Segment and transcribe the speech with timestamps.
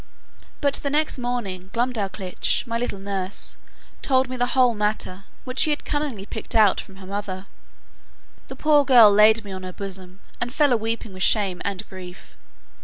[0.61, 3.59] But the next morning Glumdalclitch, my little nurse,
[4.01, 7.45] told me the whole matter, which she had cunningly picked out from her mother.
[8.47, 11.87] The poor girl laid me on her bosom, and fell a weeping with shame and
[11.87, 12.35] grief.